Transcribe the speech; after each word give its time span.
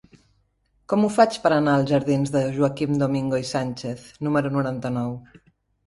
Com 0.93 1.05
ho 1.07 1.11
faig 1.17 1.37
per 1.43 1.51
anar 1.59 1.75
als 1.79 1.93
jardins 1.93 2.35
de 2.39 2.43
Joaquim 2.57 2.99
Domingo 3.05 3.45
i 3.45 3.49
Sánchez 3.53 4.11
número 4.27 4.57
noranta-nou? 4.61 5.19